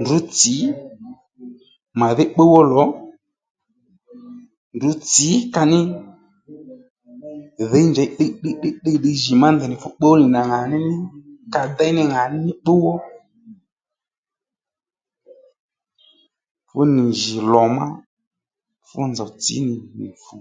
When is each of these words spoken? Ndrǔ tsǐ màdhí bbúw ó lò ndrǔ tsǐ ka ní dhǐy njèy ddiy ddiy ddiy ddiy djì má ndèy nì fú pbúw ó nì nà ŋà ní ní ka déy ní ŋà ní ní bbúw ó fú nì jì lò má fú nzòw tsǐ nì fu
Ndrǔ 0.00 0.16
tsǐ 0.36 0.54
màdhí 1.98 2.24
bbúw 2.30 2.52
ó 2.60 2.62
lò 2.74 2.84
ndrǔ 4.74 4.90
tsǐ 5.08 5.26
ka 5.54 5.62
ní 5.70 5.80
dhǐy 7.70 7.84
njèy 7.90 8.08
ddiy 8.10 8.30
ddiy 8.34 8.54
ddiy 8.56 8.74
ddiy 8.78 8.98
djì 9.16 9.32
má 9.40 9.48
ndèy 9.54 9.68
nì 9.70 9.76
fú 9.82 9.88
pbúw 9.96 10.12
ó 10.14 10.18
nì 10.20 10.26
nà 10.34 10.40
ŋà 10.50 10.60
ní 10.70 10.76
ní 10.88 10.96
ka 11.52 11.60
déy 11.76 11.92
ní 11.96 12.02
ŋà 12.12 12.22
ní 12.32 12.38
ní 12.46 12.52
bbúw 12.60 12.84
ó 12.92 12.94
fú 16.68 16.78
nì 16.94 17.02
jì 17.20 17.36
lò 17.52 17.62
má 17.76 17.86
fú 18.88 18.98
nzòw 19.10 19.30
tsǐ 19.42 19.56
nì 19.98 20.08
fu 20.24 20.34